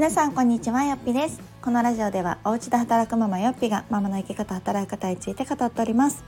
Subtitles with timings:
[0.00, 1.42] 皆さんこんにちはよっぴです。
[1.60, 6.24] このラジオではお家で働くママよっぴがママの生き方働き方について語っております、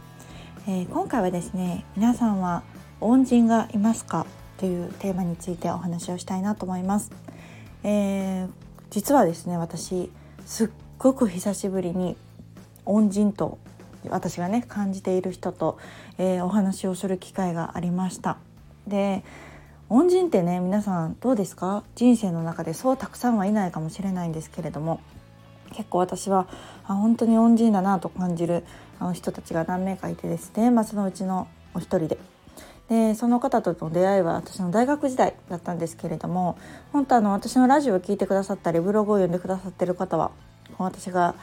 [0.68, 2.64] えー、今回はですね皆さんは
[3.00, 4.27] 恩人がいますか？
[4.58, 7.12] というテーマについてお話をしたいなと思います、
[7.82, 8.48] えー、
[8.90, 10.11] 実はですね私
[10.45, 10.68] すっ
[10.98, 12.18] ごく久しぶりに
[12.84, 13.57] 恩人と
[14.11, 15.79] 私がね感じている人と、
[16.18, 18.36] えー、お話をする機会がありました。
[18.86, 19.24] で
[19.95, 21.84] 恩人ってね皆さんどうですか？
[21.96, 25.02] 人生の中でそうたくさんはいないかもしれないんですけれども
[25.73, 26.48] 結構私は
[26.87, 28.65] あ本当に恩人だなと感じる
[28.98, 32.16] あの人たちが何名かいてですね、まあ、そのうちのお一人で。
[32.88, 36.56] でその方との出会いは私の大学時代だったんですけれども
[36.90, 40.30] 本当あの私のラジオを聴いてくださったりブログを読んでくださってる方は
[40.79, 41.34] 私が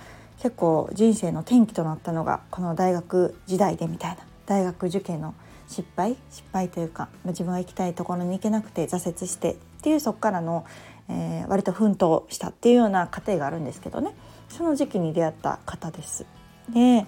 [0.41, 5.35] 結構人生の転機となったのがこの大学時代でみたいな大学受験の
[5.69, 6.17] 失敗？
[6.31, 10.65] 失敗というか自分が行きたいところに行けなくて挫折してっていうそこからの、
[11.07, 14.15] えー、割と奮闘したっていうような過程があるんですけどね
[14.49, 16.25] その時期に出会った方です。
[16.73, 17.05] で、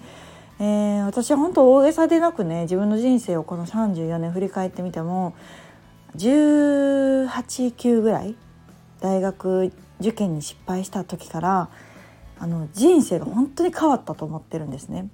[0.60, 5.34] えー、私は本当大げさでなくね自分の人生をこの34年振り返ってみても
[6.16, 8.36] 189ぐらい
[9.00, 11.68] 大学受験に失敗した時から
[12.38, 15.08] あの人生が本当に変わったと思ってるんですね。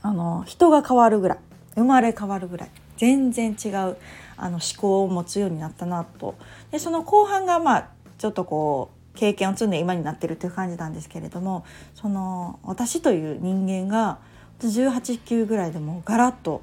[0.00, 1.38] あの人が変わるぐらい
[1.74, 2.70] 生まれ変わるぐらい。
[2.96, 3.96] 全然違う
[4.36, 6.34] あの思考を持つようになったなと。
[6.70, 11.64] でその後半がまあちょっとこう経験を積んで今になってるっていう感じなんですけれども
[11.94, 14.18] その私という人間が
[14.60, 16.62] 18級ぐらいでもガラッと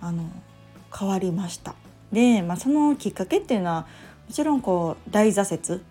[0.00, 0.24] あの
[0.96, 1.74] 変わりました。
[2.12, 3.86] で、まあ、そのきっかけっていうのは
[4.28, 5.82] もちろんこう大挫折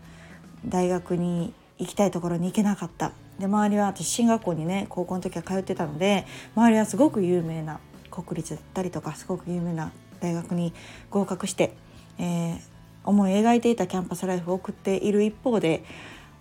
[0.65, 3.11] 大学に行きたいところに行けなかった。
[3.37, 7.79] で周りは私進学校にね高校の時は通ってたので周りはすごく有名な
[8.21, 10.73] 国立だったりとかすごく有名な大学に
[11.09, 11.73] 合格して、
[12.17, 12.59] えー、
[13.03, 15.83] 思い描いていたキャンパスライフを送っている一方で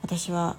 [0.03, 0.57] 私は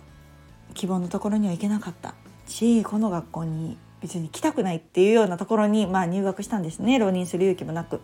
[0.73, 2.15] 希望のところには行けなかった
[2.47, 7.99] しこの学校に別に来たくないっていうようなところに、まあ、入学したんですね浪人する勇気もなく。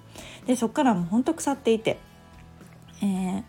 [0.45, 1.99] でそこからもうほんと腐っていて、
[3.01, 3.43] えー、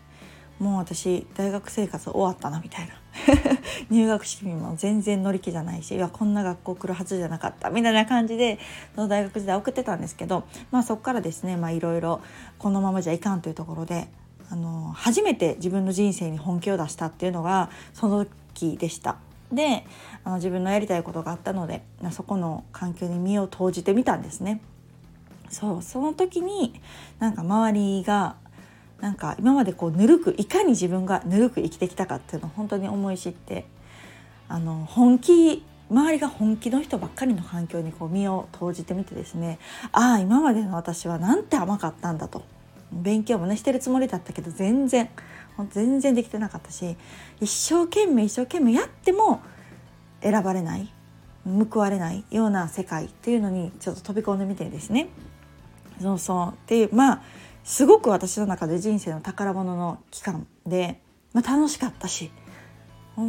[0.59, 2.93] もう私大学生活終わったなみたいな
[3.89, 8.59] 入学式も全然乗り気じゃないしいやこんな学校来るはずじゃなかったみたいな感じで
[8.95, 12.21] その大学時代送ってたんですけど、まあ、そこからですねいろいろ
[12.57, 14.07] このままじゃいかんというところで
[14.49, 19.17] あの初めて自分の人生に本気を出したっていうのがその時でした。
[19.51, 19.85] で
[20.25, 24.61] あの自分のやりたいことがあったのでそこの環境に身を投じてみたんですね。
[25.49, 26.81] そうその時に
[27.19, 28.35] なんか周りが
[29.01, 33.65] なんか今までこうぬるくいかに自分がぬるく生きてきたかっていうのを本当に思い知って
[34.49, 39.59] あの本気周りが本気の人ばっかりの環境にこう身を投じてみてですね
[39.91, 42.43] ああ今までの私はなんて甘かったんだと。
[42.89, 45.09] 勉強もねしてるつもりだったけど全然
[45.71, 46.95] 全然できてなかったし
[47.41, 49.41] 一生懸命一生懸命やっても
[50.21, 50.93] 選ばれない
[51.45, 55.09] 報われないような世界っていうのにちょっと飛び込んでみてですね。
[56.01, 56.49] そうそう。
[56.49, 57.21] っていうまあ
[57.67, 61.01] すごく私の中で人生の宝物の期間で、
[61.33, 62.31] まあ、楽しかったし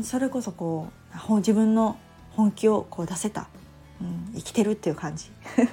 [0.05, 0.91] それこそこ
[1.29, 1.99] う自分の
[2.37, 3.49] 本気をこう出せた、
[4.01, 5.33] うん、生きてるっていう感じ。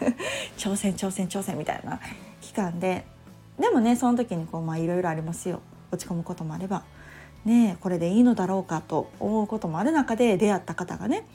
[0.58, 2.00] 挑戦挑戦挑戦みたいな
[2.42, 3.06] 期間で
[3.60, 5.62] でもねその時にこうまあいろいろありますよ。
[5.92, 6.84] 落ち込むこともあれば
[7.46, 11.28] ねこれでいいのだろうかと思うこともある中で出会った方がね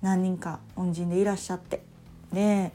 [0.00, 1.82] 何人か恩人でいらっしゃって
[2.32, 2.72] で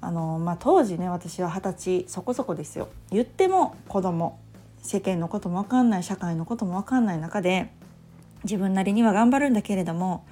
[0.00, 2.88] あの、まあ、当時ね私は二十歳そこそこですよ。
[3.10, 4.38] 言っても子供。
[4.86, 7.70] 世間のことも分かんない社会のことも分かんない中で
[8.44, 10.24] 自分なりには頑張るんだけれども、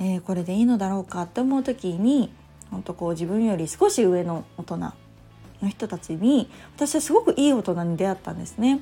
[0.00, 2.32] えー、これでいいのだろうかって思う時に
[2.70, 4.92] 本当こう自分より少し上の大人の
[5.68, 8.80] 人たちに私はすごくいい大人に出会ったんですね。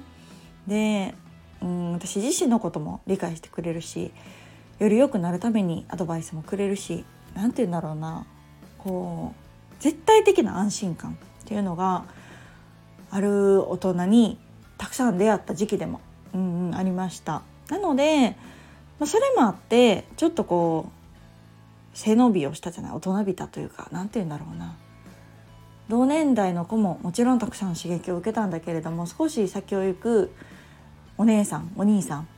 [0.67, 1.15] で
[1.61, 4.13] うん私自身のことも理解してくれるし
[4.79, 7.05] より良くなるためにアドバイスもくれるし
[7.35, 8.27] 何て言うんだろうな。
[8.79, 9.44] こう
[9.85, 12.07] 絶対的な安心感っていうのが
[13.11, 14.39] ある大人に
[14.79, 16.01] たくさん出会った時期でも、
[16.33, 17.43] うんうん、ありました。
[17.69, 18.31] なので、
[18.99, 24.75] まあ、それもあってちょっとこう背伸びをしたじゃない大人びたというか何て言うんだろうな
[25.91, 30.33] 同年代の子ももちろんたくさん刺激を受けたんだけれども少し先を行く
[31.19, 32.29] お姉さんお兄さん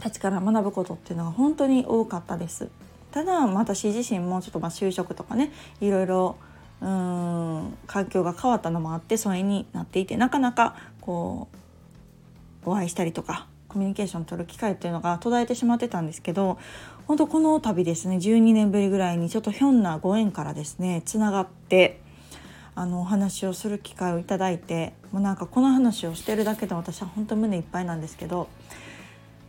[0.00, 2.68] たちから学ぶことっていうのが本当に多かったです。
[3.10, 5.50] ただ私自身もちょっとまあ就職とかね
[5.80, 6.36] いろいろ
[6.80, 11.48] うん環境が変わったのもあって疎遠になっていてなかなかこ
[12.64, 16.58] うお会いしたりとかコミュニケーション取る機会っていうのが途絶えてしまってたんですけど
[17.06, 22.00] 本当この度ですね12年ぶりぐらいにちょっとひょんなご縁からですねつながって
[22.74, 28.48] あのお話をする機会をいただいてもうなんかこの話をしてるだけで私は本当胸いっぱいなんですけど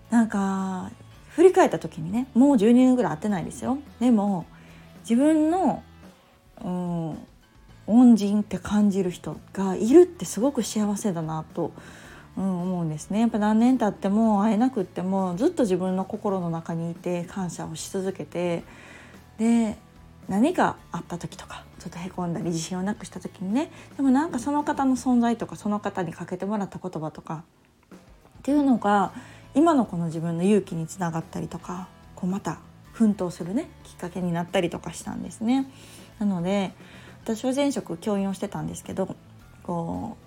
[0.10, 0.90] なんか
[1.30, 3.78] 振り返った時にねもう12年ぐらい会ってないですよ。
[4.00, 4.48] でも
[5.02, 5.81] 自分の、
[6.64, 7.18] うん、
[7.88, 11.72] 恩人って感じる人がいるってすごく幸せだなと、
[12.38, 13.22] うん、思うんですね。
[13.22, 18.64] やっぱ何年経っても会えなくってもずっと自分の心の中にいて感謝をし続けて
[19.38, 19.78] で
[20.28, 27.44] 何かあった時とかちょっとへこんだり自信をなくした時にねでもなんかその方の存在とかその方にかけてもらった言葉とか
[27.94, 27.98] っ
[28.44, 29.12] ていうのが
[29.56, 32.60] 今のこの自分の勇気につながったりとかこうまた
[33.00, 35.72] 奮闘するねきっかけになったりとかしたんですね。
[36.19, 36.74] なので
[37.24, 39.16] 私は前職教員をしてたんですけど
[39.63, 40.18] こ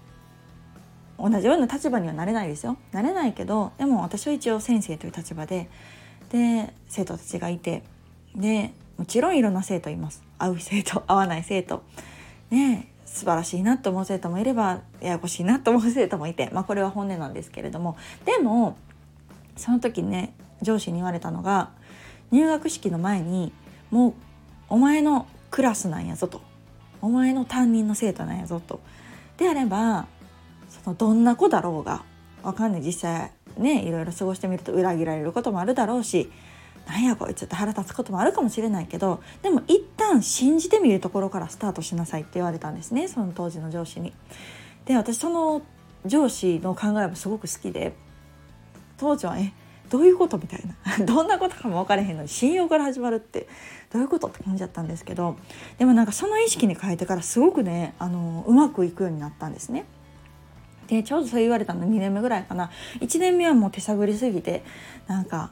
[1.19, 2.78] う同じような立場にはなれないですよ。
[2.92, 5.69] なれないけどでも私は一応先生という立場で
[6.30, 7.82] で生徒たちがいて
[8.34, 10.22] でもちろんいろんな生徒います。
[10.38, 11.82] 合う生徒 合わない生徒。
[12.50, 17.98] ね素晴らしいなと思う生徒もいればややこしいなと思う生徒もいてまあこれは本音なんですけれども。
[18.25, 18.78] でも
[19.58, 20.32] その時ね
[20.62, 21.72] 上司に言われたのが
[22.32, 23.52] 入学式の前に
[23.90, 24.14] もう
[24.69, 26.40] お前のクラスなんやぞと。
[27.00, 28.81] お前の担任の生徒なんやぞと。
[29.37, 30.06] であれば
[30.69, 32.05] そのどんな子だろうが
[32.43, 32.82] わかんない。
[32.82, 36.31] 実際ねいろいろ過ごしてみると裏切られることもあるだろうし
[36.87, 44.12] なんやこいつって腹立つこともあるかもしれないけどでも一旦信じてみるところからスタートしなさいって言われたんですねその当時の上司に。
[44.85, 45.62] で私その
[46.05, 47.94] 上司の考えもすごく好きで
[48.96, 49.52] 当時はえ
[49.92, 51.04] どういうことみたいな。
[51.04, 53.46] どんなことかも分からへんのに信用から始まるって
[53.92, 55.36] どういうことって感じだったんですけど。
[55.76, 59.84] でもなんかその意識に変えてからすごくねあのうまくいくようになったんですね。
[60.86, 62.70] でちょうどそう言われたの2年目ぐらいかな。
[63.00, 64.64] 1年目はもう手探りすぎて
[65.08, 65.50] なんか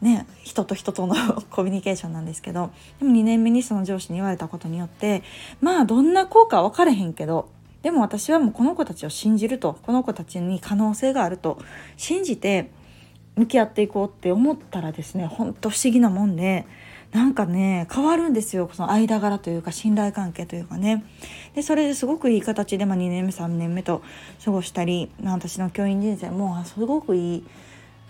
[0.00, 1.14] ね人と人との
[1.50, 2.70] コミュニケーションなんですけど。
[2.98, 5.22] でも2年目にその上司に言われたことによって
[5.60, 7.50] まあどんな効果は分かれへんけど
[7.82, 11.58] でも私はもうこの子たちを信じるとこの子たちに可能性があると
[11.98, 12.70] 信じて
[13.36, 16.66] 向き合っていこうって思ったらですねほんと不思議なもんで
[17.12, 18.70] なんかね変わるんですよ。
[18.72, 21.04] その間柄というか信頼関係というかね。
[21.54, 24.02] でそれですごくいい形で、まあ、2年目3年目と
[24.42, 27.44] 過ごしたり、まあ、私の教員人生もすごくいい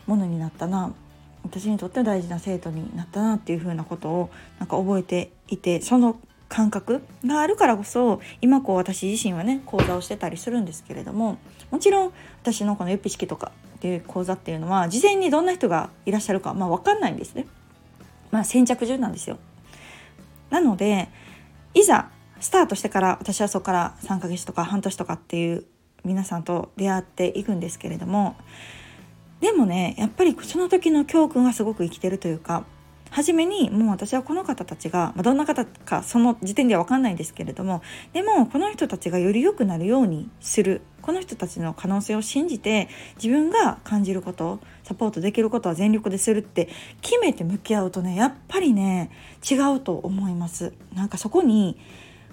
[0.06, 0.94] ものになったな。
[1.42, 4.30] 私にとっては大事な生徒になったなっていうふうなことを
[4.60, 6.16] なんか覚えていてその
[6.48, 11.38] 感覚があるからこそ今こう私自身はね講座をしてたりするんですけれども
[11.70, 17.48] もちろん私のこのゆっぴ式とかっていう講座っていうのは事前にどんな人がいらっしゃるかまあ分かんないんですね。
[18.30, 19.38] まあ、先着順なんですよ。
[20.50, 21.08] なので
[21.74, 22.08] いざ
[22.38, 25.64] スタートしてから私はそこから3ヶ月とか半年とかっていう
[26.04, 28.36] 皆さんと出会っていくんですけれども
[29.40, 32.64] でもねやっぱりその時の教訓がすごく生きてるというか
[33.10, 37.82] 初めにもう私はこの方たちが、まあ、どんな方かその時点では分かんないんですけれども
[38.12, 46.68] でもこの人たちがより良くなるようにするこの人たちの可能性を信じて自分が感じることサポートできることは全力でするって
[47.02, 49.10] 決めて向き合うとねやっぱりね
[49.48, 50.72] 違うと思います。
[50.94, 51.78] なんかそこに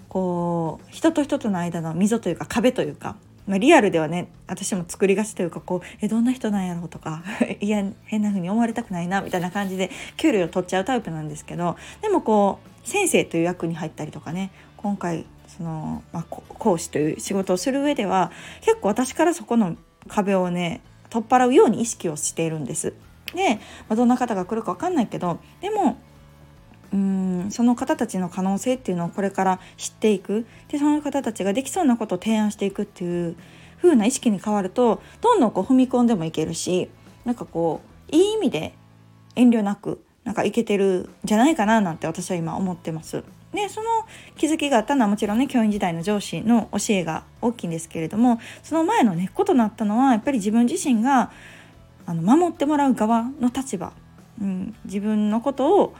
[0.07, 3.18] こう人と人との間の溝というか壁というか
[3.50, 7.24] まあ、リアルではね私も作りがちというかこうえどんな人なんやろうとか
[7.60, 15.25] いや変な風に思われたくないなみたいな感じで給料取っちゃうタイプなんですけどでもこう先生という役に入ったりとかね今回
[15.57, 18.31] その、まあ、講師という仕事をする上では
[18.61, 19.75] 結構私からそこの
[20.07, 22.94] 壁をね取っ払うように意識をしているんです。
[23.33, 23.56] で、
[23.87, 25.97] まあ、どんな方が来るか分かんないけどでも
[26.91, 33.35] うんその方たちの可能性っていうのをこれから知っていくでその方たちができそうなことを提案していくっていう
[33.77, 36.89] 風な意識に変わるとどんどんこう踏み込んでもいけるし
[37.25, 38.73] なんかこういい意味で
[39.35, 43.23] 遠慮なくなんかいけてるんじゃないかななんて私は今思ってます。
[43.53, 43.87] でその
[44.37, 51.31] 気づきがあったのはもちろんね教員時代の上司の教えが大きいんですけれどもその前の根っことなったのはやっぱり自分自身が
[52.06, 53.94] あの守ってもらう側の立場、
[54.41, 55.95] うん、自分のことを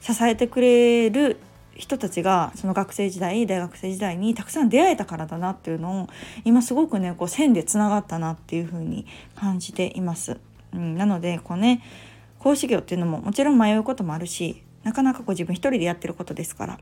[0.00, 1.38] 支えてくれる
[1.76, 6.08] 人たちがその学生時代大学生時代にたくさん出会えたからだなっていうのを
[6.44, 10.38] 今すごくねこう線でつながったなっていう風に感じています。
[10.72, 11.82] うん、なのでこうね
[12.38, 16.78] 講師業っていうのももちろん迷うこともあるしなかなかこう自分一人でやってることですから。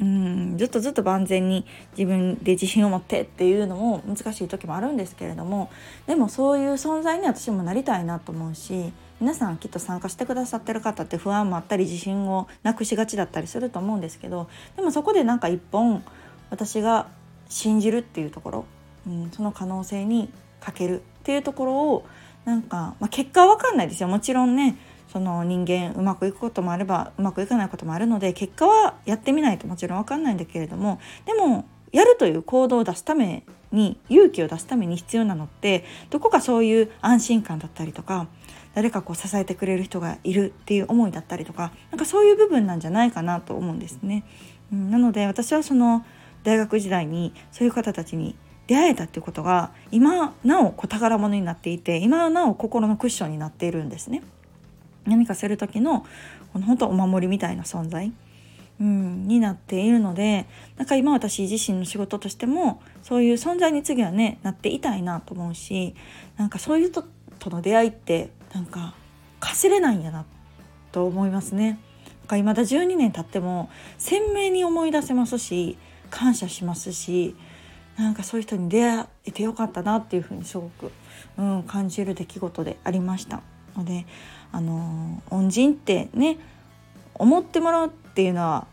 [0.00, 5.70] うんずっとずっと万全に自分で自信を持ってっていうのも難しい時もあるんですけれども
[6.06, 16.04] でもそういう存在に私もなりたいなと思うし皆さんきっと参加してくださってる方って不安もあったり自信をなくしがちだったりすると思うんですけどでもそこでなんか一本
[16.50, 17.08] 私が
[17.48, 18.64] 信じるっていうところ、
[19.04, 22.06] うん、その可能性にかけるっていうところを
[22.44, 24.08] なんか、まあ、結果は分かんないですよ。
[24.08, 24.78] もちろんね
[25.12, 38.26] その人間うまくいくこともあればうまくいかないこともあるので結果はやってみないともちろん分かんないんだけれどもでもやるという行動を出すために勇気を出すために必要なのってどこかそういう安心感だったりとか
[38.74, 44.24] 誰かこう支えてくれる人がいるっていう思いだったりとかなんかそういう部分なんじゃないかなと思うんですね。
[44.70, 46.04] なので私はその
[46.44, 48.36] 大学時代にそういう方たちに
[48.66, 54.22] 出会えたっていうことが今なお宝物になっていて今なお心のクッションになっているんですね。
[55.08, 56.06] 何かする時の
[56.52, 58.12] この本当お守りみたいな存在、
[58.80, 60.46] うん、になっているので
[60.76, 65.94] なんか今私自身の仕事としてもそういう存在に次はねなっていたいなと思うし
[66.36, 67.04] なんかそういう人
[67.38, 68.94] との出会いってなんか
[69.40, 70.24] かすれないんやな
[70.92, 71.78] と思いますね。
[72.28, 75.78] なんか未だ12年経っても鮮明に思い出せますし
[76.10, 77.34] 感謝しますし
[77.96, 80.92] なんかそういう人に出会えてよかったなっていうふうにすごく、
[81.38, 83.42] うん、感じる出来事でありました
[83.78, 84.06] ので
[84.52, 86.38] あの恩人ってね
[87.14, 88.66] 思ってもらうっていうのは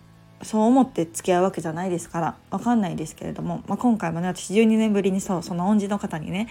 [0.44, 6.48] そう思って付き合うわけじゃないですから分かんないですけれども、まあ、今回もね私12年ぶりにそうその恩人の方にね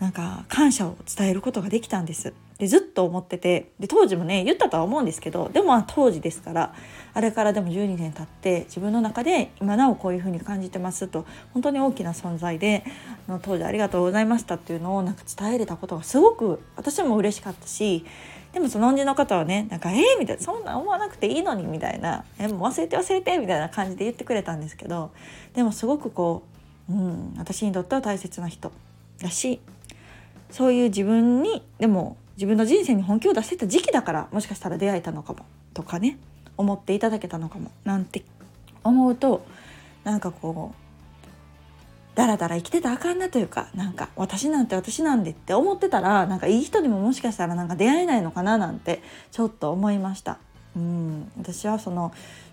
[0.00, 2.34] なんか感謝を伝えることができたんです。
[2.64, 6.74] でずっと思っててで当時もね言ったとは思うんですけどでも当時ですから
[7.12, 12.82] あれからでも12年経って自分の中で今なおこういうふうに感じてますと本当に大きな存在で
[13.28, 18.06] の当時ありがとうございましたっていうのをなんか伝えれたことがすごく私も嬉しかったし
[18.54, 25.10] でもその恩人の方はねなんか「えー?」みたいな「そんな思わなくていいのに」みたいな「えもう忘れて忘れて」みたいな感じで言ってくれたんですけど
[25.52, 26.44] でもすごくこ
[26.88, 28.72] う、うん、私にとっては大切な人
[29.20, 29.60] だし
[30.50, 36.18] そういう自分にでも自分の人生に本気を出せた時期だからもしかしたら出会えたのかもとかね
[36.56, 38.24] 思っていただけたのかもなんて
[38.82, 39.46] 思うと
[40.04, 40.84] なんかこう
[42.16, 50.38] だらだら生きてたあかんなというかなんか私なんて私なんでって思ってたらなんかいい人にももしかしたらなんか出会えないのかななんてちょっと思いました。
[50.76, 52.12] うん私はその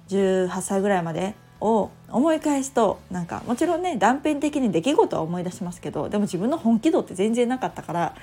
[0.09, 8.15] 18歳ぐらいまでを思い返すとなんかもちろんね断片的に出来事は思い出しますけどでも自分の本気度って全然なかったから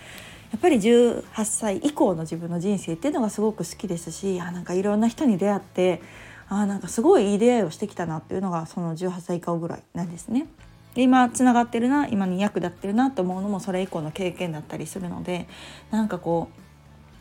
[0.50, 6.02] やっぱり18歳以降の自分の人生っていうのがすごく好きですしあなんかいろんな人に出会って
[6.48, 10.46] あなんかすごいいい出会いをしてきたなっていうのがその18歳以下ぐらいなんですね。
[10.94, 15.46] で今つながってるな今に役立ってるなと思うのもそれ以降の経験だったりするので
[15.90, 16.60] なんかこう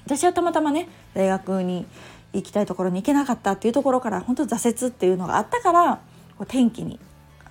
[0.06, 1.86] 私はたまたまね大学に
[2.34, 5.96] 行きたいところに行けなかったっていうところから本当挫折っていうのがあったから
[6.38, 7.00] こう転機に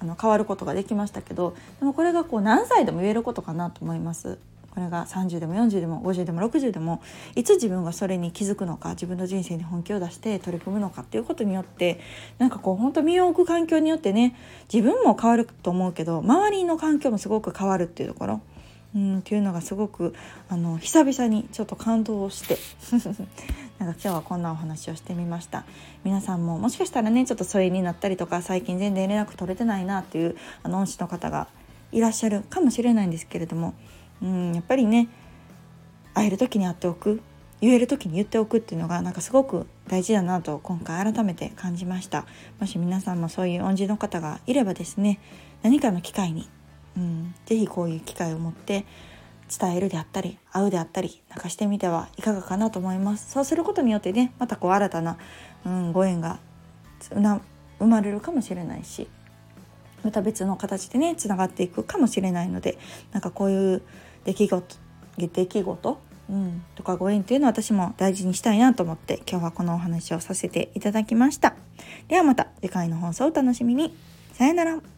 [0.00, 4.38] あの変わることができましたけどでもこれがこう何歳でも言えることかなと思います。
[4.76, 7.00] これが30でも40でも50でも60でも
[7.34, 11.98] いつ自分がそれに気づくのか自分の人生に本気を出して取り組むのかっていうことによって
[12.36, 14.36] なんかこう本当身を置く環境によってね
[14.70, 18.40] 自分も変わると思うけど周りの環境もすごく変わるっていうところ。
[18.94, 20.14] うんっていうのがすごく
[20.48, 22.56] あの久々にちょっと感動して
[23.78, 25.64] なんか今日はこんなお話をしてみました
[26.04, 31.48] 皆さんももしかしたらねちょっと疎遠になったりとか最近全然連絡取れてないなっていうあの恩師の方が
[31.92, 33.74] いらっしゃるかもしれないんですけれども
[34.22, 35.08] うんやっぱりね
[36.14, 37.20] 会える時に会っておく
[37.60, 42.26] 言える時に言っておくっていうのがなんかすごく大事だなと今回改めて感じました。
[42.60, 45.20] もし皆さんもそういう恩人の方がいればですね
[45.62, 46.48] 何かの機会に
[46.96, 48.86] うん、ぜひこういう機会を持って
[49.60, 53.30] 伝えるであったり会うであったりなんかしてみてはいかがかなと思います。
[53.30, 55.18] そうすることによってねまたこう新たな、
[55.64, 56.38] うん、ご縁が
[57.10, 57.40] 生
[57.86, 59.08] まれるかもしれないし
[60.06, 62.78] また別の形でねつながっていくかもしれないので
[63.10, 63.82] なんかこういう
[64.24, 64.76] 出来事
[65.18, 65.98] 出来事、
[66.30, 71.56] うん、とかご縁っていうのは私も大事にしたいなと思って今日はこのお話をさせていただきました。
[72.06, 73.96] ではまた次回の放送をお楽しみに。
[74.34, 74.95] さよなら。